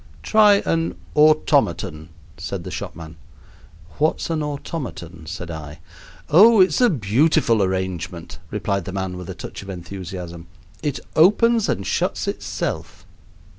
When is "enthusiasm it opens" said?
9.69-11.69